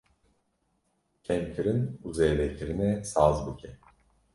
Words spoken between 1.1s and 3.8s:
Kêmkirin û zêdekirinê saz bike.